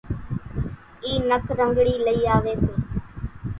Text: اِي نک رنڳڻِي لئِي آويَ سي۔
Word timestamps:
اِي 1.03 1.11
نک 1.29 1.45
رنڳڻِي 1.59 1.95
لئِي 2.05 2.21
آويَ 2.35 2.53
سي۔ 2.63 2.73